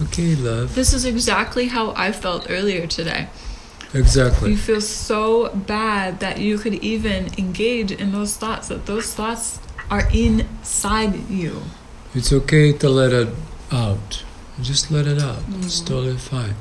[0.00, 0.74] It's okay, love.
[0.74, 3.28] This is exactly how I felt earlier today.
[3.92, 4.52] Exactly.
[4.52, 9.58] You feel so bad that you could even engage in those thoughts, that those thoughts
[9.90, 11.62] are inside you.
[12.14, 13.28] It's okay to let it
[13.72, 14.24] out.
[14.62, 15.40] Just let it out.
[15.40, 15.64] Mm.
[15.64, 16.54] It's totally fine.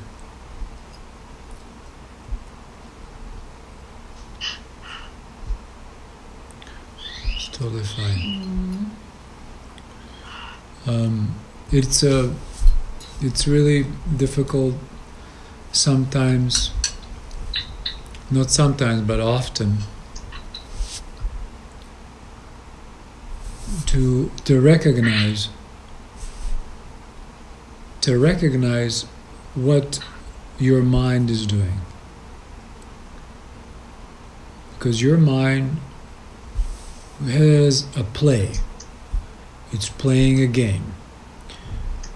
[7.35, 8.91] It's totally fine.
[10.87, 11.35] Um,
[11.71, 12.33] it's a,
[13.21, 14.75] it's really difficult
[15.71, 16.71] sometimes.
[18.31, 19.79] Not sometimes, but often.
[23.87, 25.49] To to recognize.
[28.01, 29.03] To recognize
[29.55, 29.99] what
[30.59, 31.81] your mind is doing.
[34.77, 35.77] Because your mind
[37.25, 38.53] has a play.
[39.71, 40.93] It's playing a game.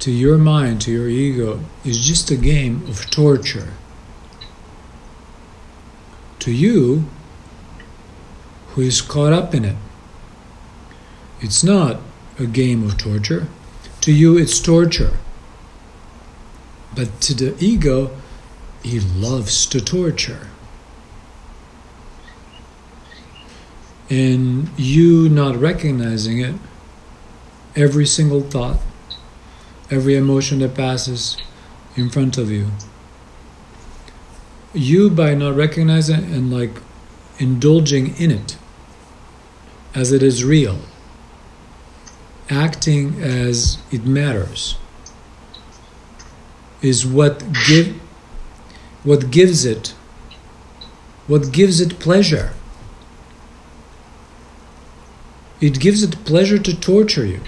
[0.03, 3.71] To your mind, to your ego, is just a game of torture.
[6.39, 7.05] To you,
[8.71, 9.77] who is caught up in it,
[11.39, 12.01] it's not
[12.37, 13.47] a game of torture.
[14.01, 15.19] To you, it's torture.
[16.93, 18.11] But to the ego,
[18.83, 20.49] he loves to torture.
[24.09, 26.55] And you not recognizing it,
[27.77, 28.79] every single thought,
[29.89, 31.37] every emotion that passes
[31.95, 32.67] in front of you,
[34.73, 36.81] you by not recognizing it and like
[37.39, 38.57] indulging in it
[39.93, 40.79] as it is real,
[42.49, 44.75] acting as it matters,
[46.81, 47.99] is what give
[49.03, 49.93] what gives it
[51.27, 52.51] what gives it pleasure.
[55.61, 57.39] It gives it pleasure to torture you.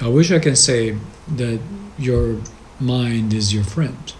[0.00, 0.96] I wish I can say
[1.28, 1.60] that
[1.98, 2.40] your
[2.78, 4.12] mind is your friend.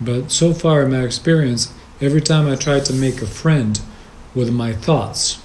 [0.00, 3.80] But so far in my experience, every time I try to make a friend
[4.34, 5.42] with my thoughts,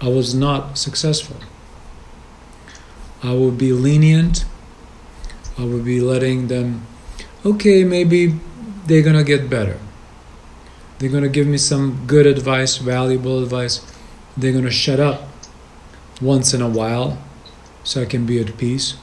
[0.00, 1.36] I was not successful.
[3.22, 4.44] I would be lenient.
[5.56, 6.86] I would be letting them,
[7.44, 8.34] okay, maybe
[8.86, 9.78] they're going to get better.
[10.98, 13.91] They're going to give me some good advice, valuable advice.
[14.36, 15.28] They're going to shut up
[16.20, 17.18] once in a while
[17.84, 18.96] so I can be at peace.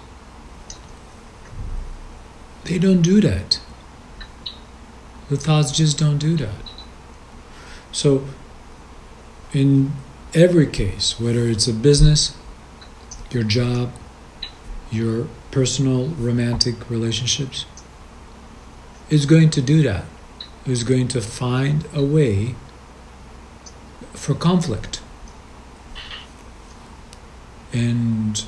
[2.66, 3.60] They don't do that.
[5.30, 6.56] The thoughts just don't do that.
[7.92, 8.26] So,
[9.54, 9.94] in
[10.34, 12.36] every case, whether it's a business,
[13.32, 13.92] your job,
[14.92, 17.66] your personal romantic relationships,
[19.10, 20.06] is going to do that.
[20.66, 22.56] Is going to find a way
[24.14, 24.99] for conflict.
[27.74, 28.44] And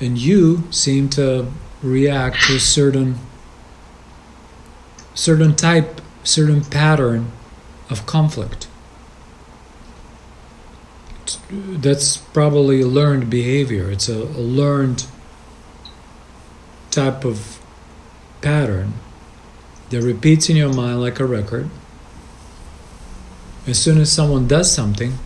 [0.00, 3.18] and you seem to react to a certain
[5.14, 7.32] certain type, certain pattern
[7.90, 8.68] of conflict.
[11.50, 13.90] That's probably learned behavior.
[13.90, 15.06] It's a, a learned
[16.90, 17.60] type of
[18.40, 18.94] pattern
[19.90, 21.68] that repeats in your mind like a record.
[23.66, 25.18] As soon as someone does something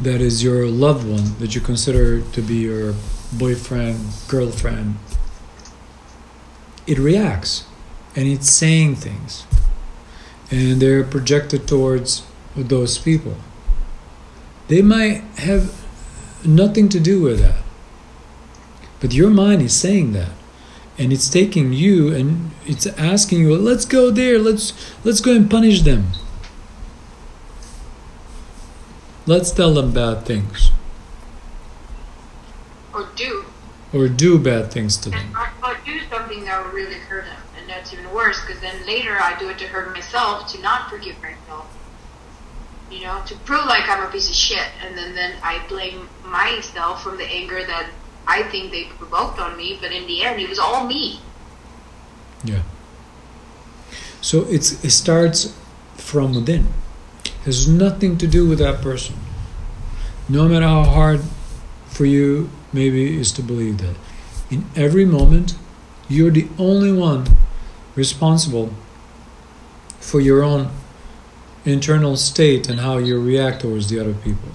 [0.00, 2.94] that is your loved one, that you consider to be your
[3.32, 4.96] boyfriend, girlfriend,
[6.86, 7.64] it reacts
[8.16, 9.46] and it's saying things.
[10.50, 13.36] And they're projected towards those people.
[14.68, 15.84] They might have
[16.44, 17.62] nothing to do with that.
[19.00, 20.32] But your mind is saying that.
[20.98, 24.72] And it's taking you and it's asking you, let's go there, let's
[25.04, 26.12] let's go and punish them.
[29.30, 30.72] Let's tell them bad things.
[32.92, 33.44] Or do.
[33.92, 35.36] Or do bad things to them.
[35.62, 37.40] Or, do something that would really hurt them.
[37.56, 40.90] And that's even worse because then later I do it to hurt myself, to not
[40.90, 41.68] forgive myself.
[42.90, 44.66] You know, to prove like I'm a piece of shit.
[44.84, 47.88] And then, then I blame myself from the anger that
[48.26, 51.20] I think they provoked on me, but in the end, it was all me.
[52.42, 52.62] Yeah.
[54.20, 55.54] So it's it starts
[55.94, 56.79] from within.
[57.44, 59.16] Has nothing to do with that person.
[60.28, 61.20] No matter how hard
[61.86, 63.96] for you maybe is to believe that.
[64.50, 65.54] In every moment,
[66.08, 67.26] you're the only one
[67.94, 68.72] responsible
[70.00, 70.70] for your own
[71.64, 74.50] internal state and how you react towards the other people.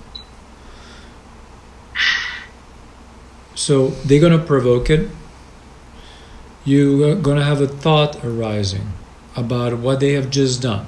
[3.54, 5.10] So they're going to provoke it.
[6.66, 8.94] You're going to have a thought arising
[9.36, 10.88] about what they have just done.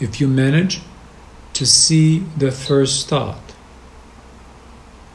[0.00, 0.80] If you manage
[1.54, 3.52] to see the first thought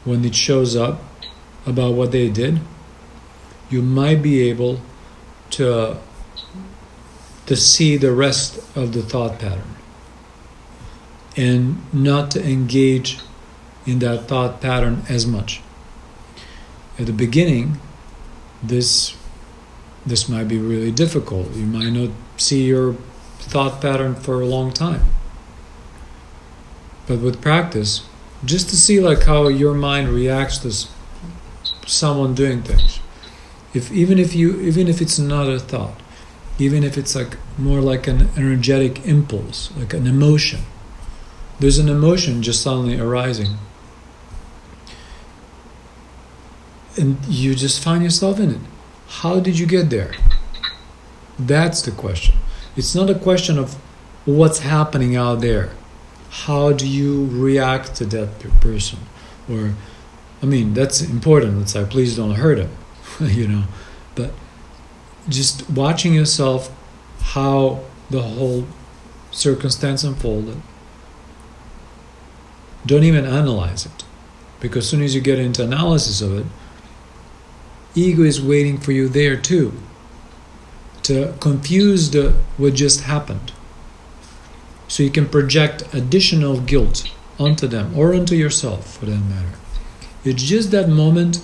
[0.04, 1.02] when it shows up
[1.66, 2.60] about what they did,
[3.68, 4.80] you might be able
[5.50, 5.98] to
[7.46, 9.74] to see the rest of the thought pattern
[11.36, 13.18] and not to engage
[13.86, 15.60] in that thought pattern as much.
[16.98, 17.80] At the beginning,
[18.62, 19.16] this
[20.06, 21.54] this might be really difficult.
[21.54, 22.96] You might not see your
[23.40, 25.04] thought pattern for a long time.
[27.06, 28.06] But with practice,
[28.44, 30.72] just to see like how your mind reacts to
[31.86, 33.00] someone doing things.
[33.74, 36.00] If even if you even if it's not a thought,
[36.58, 40.60] even if it's like more like an energetic impulse, like an emotion.
[41.58, 43.58] There's an emotion just suddenly arising.
[46.96, 48.60] And you just find yourself in it.
[49.08, 50.12] How did you get there?
[51.38, 52.36] That's the question.
[52.76, 53.74] It's not a question of
[54.24, 55.70] what's happening out there.
[56.30, 59.00] How do you react to that person?
[59.50, 59.74] Or,
[60.42, 61.62] I mean, that's important.
[61.62, 62.70] It's like, please don't hurt him,
[63.20, 63.64] you know.
[64.14, 64.32] But
[65.28, 66.72] just watching yourself,
[67.20, 68.66] how the whole
[69.30, 70.60] circumstance unfolded.
[72.86, 74.04] Don't even analyze it.
[74.60, 76.46] Because as soon as you get into analysis of it,
[77.94, 79.72] ego is waiting for you there too
[81.10, 83.52] Uh, to confuse the what just happened.
[84.88, 89.58] So you can project additional guilt onto them or onto yourself for that matter.
[90.24, 91.40] It's just that moment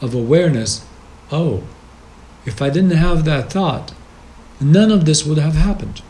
[0.00, 0.84] of awareness
[1.30, 1.62] oh
[2.44, 3.94] if i didn't have that thought
[4.60, 6.02] none of this would have happened.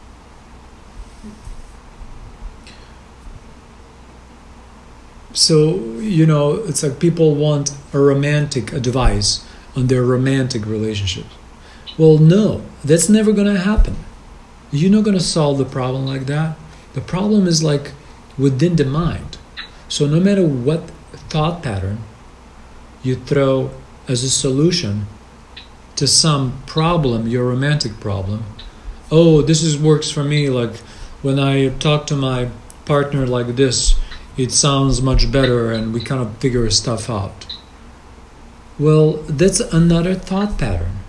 [5.33, 11.35] So you know it's like people want a romantic advice on their romantic relationships.
[11.99, 13.97] Well, no, that's never going to happen.
[14.71, 16.57] You're not going to solve the problem like that.
[16.95, 17.93] The problem is like
[18.39, 19.37] within the mind.
[19.89, 20.91] So, no matter what
[21.29, 21.99] thought pattern
[23.03, 23.71] you throw
[24.09, 25.07] as a solution
[25.97, 28.45] to some problem, your romantic problem,
[29.11, 30.49] oh, this is works for me.
[30.49, 30.77] Like
[31.21, 32.49] when I talk to my
[32.87, 33.99] partner like this,
[34.37, 37.47] it sounds much better and we kind of figure stuff out.
[38.79, 41.02] Well, that's another thought pattern.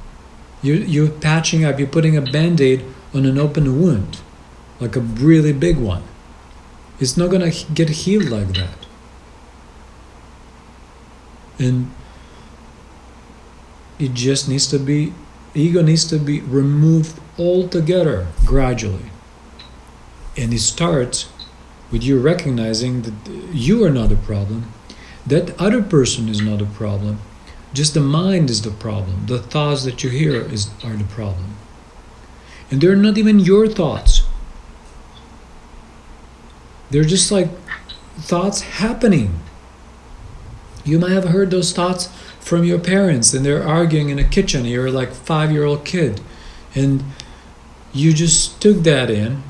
[0.63, 2.83] You, you're patching up, you're putting a band aid
[3.13, 4.21] on an open wound,
[4.79, 6.03] like a really big one.
[6.99, 8.85] It's not going to get healed like that.
[11.59, 11.91] And
[13.99, 15.13] it just needs to be,
[15.53, 19.11] ego needs to be removed altogether gradually.
[20.35, 21.29] And it starts
[21.91, 23.13] with you recognizing that
[23.53, 24.71] you are not a problem,
[25.27, 27.19] that other person is not a problem,
[27.73, 29.25] just the mind is the problem.
[29.25, 31.55] The thoughts that you hear is, are the problem.
[32.69, 34.23] And they're not even your thoughts.
[36.91, 37.49] They're just like
[38.17, 39.39] thoughts happening.
[40.85, 42.09] You might have heard those thoughts
[42.39, 44.65] from your parents and they're arguing in a kitchen.
[44.65, 46.21] You're like five year old kid.
[46.75, 47.03] And
[47.93, 49.41] you just took that in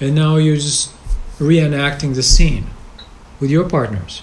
[0.00, 0.92] and now you're just
[1.38, 2.66] reenacting the scene
[3.40, 4.22] with your partners.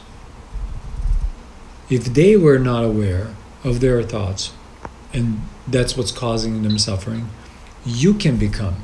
[1.90, 3.34] If they were not aware
[3.64, 4.54] of their thoughts,
[5.14, 7.30] and that's what's causing them suffering,
[7.86, 8.84] you can become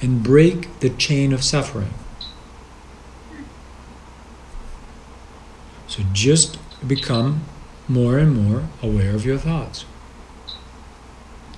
[0.00, 1.92] and break the chain of suffering.
[5.86, 7.44] So just become
[7.88, 9.84] more and more aware of your thoughts.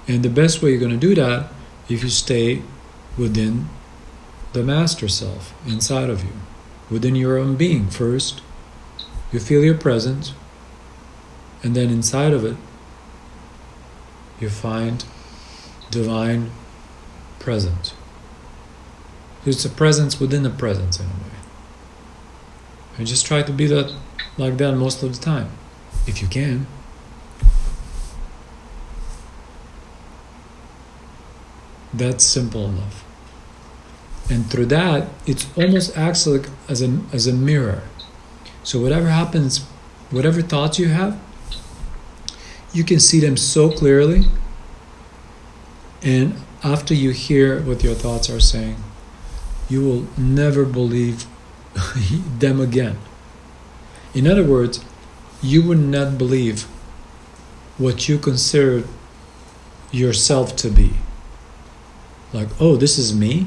[0.07, 1.51] And the best way you're going to do that
[1.89, 2.63] if you stay
[3.17, 3.69] within
[4.53, 6.33] the master self inside of you,
[6.91, 8.41] within your own being first.
[9.33, 10.33] You feel your presence,
[11.63, 12.57] and then inside of it,
[14.41, 15.05] you find
[15.91, 16.51] divine
[17.39, 17.95] presence.
[19.45, 21.39] It's a presence within a presence in a way.
[22.97, 23.93] And just try to be that
[24.37, 25.51] like that most of the time,
[26.07, 26.67] if you can.
[31.93, 33.05] That's simple enough.
[34.31, 37.83] And through that, it almost acts like as a, as a mirror.
[38.63, 39.61] So whatever happens,
[40.11, 41.19] whatever thoughts you have,
[42.73, 44.25] you can see them so clearly.
[46.03, 48.77] And after you hear what your thoughts are saying,
[49.69, 51.27] you will never believe
[52.39, 52.99] them again.
[54.15, 54.85] In other words,
[55.43, 56.63] you would not believe
[57.77, 58.85] what you consider
[59.93, 60.95] yourself to be.
[62.33, 63.47] Like, oh, this is me?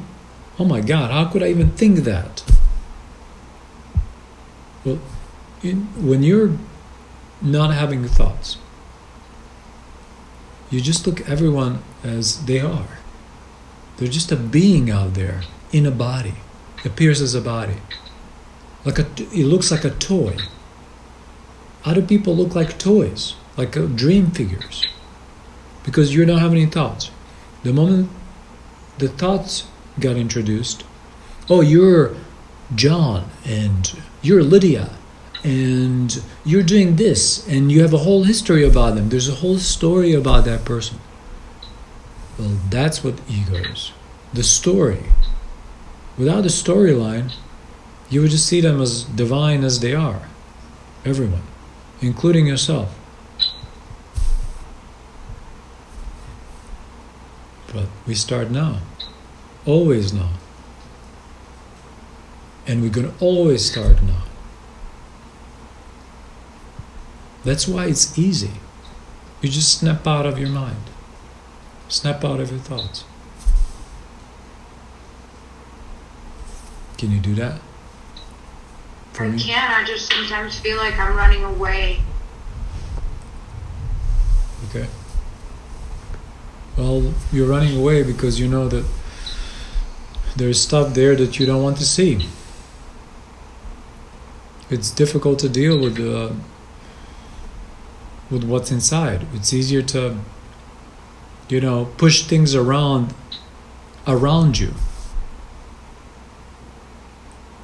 [0.58, 2.44] Oh my God, how could I even think that?
[4.84, 5.00] Well,
[5.62, 6.58] in, when you're
[7.42, 8.58] not having thoughts,
[10.72, 12.88] you just look everyone as they are.
[13.98, 16.36] They're just a being out there in a body,
[16.84, 17.75] appears as a body.
[18.86, 20.38] Like a, it looks like a toy.
[21.84, 24.88] Other people look like toys, like uh, dream figures,
[25.84, 27.12] because you don't have any thoughts.
[27.63, 28.10] The moment
[28.98, 29.68] the thoughts
[30.00, 30.84] got introduced,
[31.50, 32.16] oh, you're
[32.74, 34.96] John and you're Lydia
[35.43, 39.10] and you're doing this and you have a whole history about them.
[39.10, 41.00] There's a whole story about that person.
[42.38, 43.91] Well, that's what ego is
[44.33, 45.03] the story.
[46.17, 47.33] Without a storyline,
[48.10, 50.27] you would just see them as divine as they are.
[51.05, 51.43] Everyone,
[52.01, 52.98] including yourself.
[57.74, 58.79] But we start now.
[59.65, 60.31] Always now.
[62.67, 64.24] And we're going to always start now.
[67.43, 68.51] That's why it's easy.
[69.41, 70.89] You just snap out of your mind,
[71.88, 73.03] snap out of your thoughts.
[76.98, 77.60] Can you do that?
[79.13, 79.39] For I me?
[79.39, 79.71] can.
[79.71, 82.01] I just sometimes feel like I'm running away.
[84.69, 84.88] Okay.
[86.77, 88.86] Well, you're running away because you know that
[90.36, 92.27] there's stuff there that you don't want to see.
[94.69, 96.33] It's difficult to deal with uh,
[98.31, 99.27] with what's inside.
[99.33, 100.17] It's easier to,
[101.50, 103.13] you know, push things around
[104.07, 104.73] around you.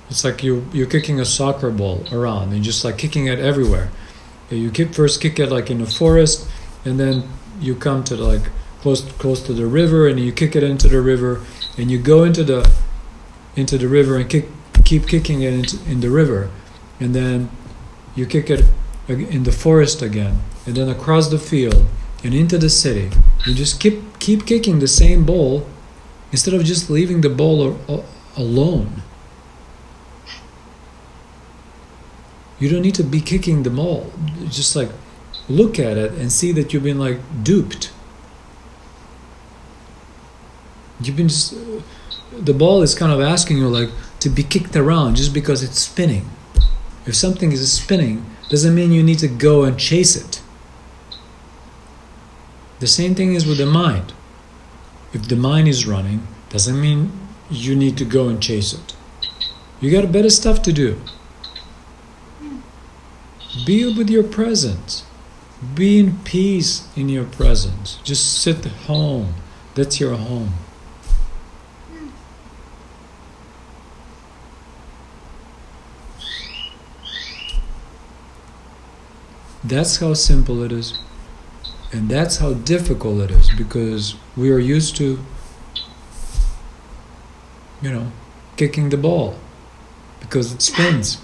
[0.09, 3.89] It's like you you're kicking a soccer ball around and just like kicking it everywhere.
[4.49, 6.47] You kick first kick it like in the forest,
[6.85, 7.27] and then
[7.59, 8.43] you come to like
[8.81, 11.41] close close to the river, and you kick it into the river,
[11.77, 12.69] and you go into the
[13.55, 14.47] into the river and kick
[14.85, 16.49] keep kicking it in the river,
[16.99, 17.49] and then
[18.15, 18.63] you kick it
[19.07, 21.85] in the forest again, and then across the field
[22.23, 23.09] and into the city.
[23.45, 25.65] You just keep keep kicking the same ball
[26.31, 27.77] instead of just leaving the ball
[28.35, 29.01] alone.
[32.59, 34.11] You don't need to be kicking the ball.
[34.49, 34.89] Just like
[35.47, 37.91] look at it and see that you've been like duped.
[40.99, 41.53] You've been just
[42.31, 45.79] the ball is kind of asking you like to be kicked around just because it's
[45.79, 46.29] spinning.
[47.05, 50.41] If something is spinning, doesn't mean you need to go and chase it.
[52.79, 54.13] The same thing is with the mind.
[55.13, 57.11] If the mind is running, doesn't mean
[57.49, 58.95] you need to go and chase it.
[59.81, 61.01] You got better stuff to do.
[63.65, 65.05] Be with your presence.
[65.73, 67.99] Be in peace in your presence.
[68.03, 69.33] Just sit home.
[69.75, 70.53] That's your home.
[79.67, 80.97] That's how simple it is.
[81.91, 85.19] And that's how difficult it is because we are used to,
[87.81, 88.11] you know,
[88.55, 89.37] kicking the ball
[90.21, 91.17] because it spins.